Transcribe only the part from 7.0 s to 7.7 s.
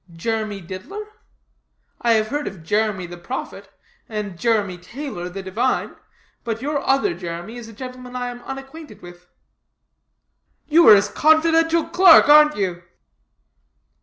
Jeremy is